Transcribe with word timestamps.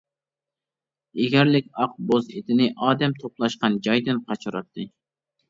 ئېگەرلىك 1.25 1.67
ئاق 1.81 1.93
بوز 2.13 2.31
ئېتىنى 2.39 2.67
ئادەم 2.87 3.15
توپلاشقان 3.21 3.79
جايدىن 3.91 4.25
قاچۇراتتى. 4.33 4.89